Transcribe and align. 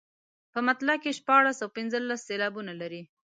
په 0.53 0.59
مطلع 0.67 0.95
کې 1.03 1.17
شپاړس 1.19 1.57
او 1.63 1.69
پنځلس 1.77 2.19
سېلابونه 2.29 2.73
لري. 2.81 3.01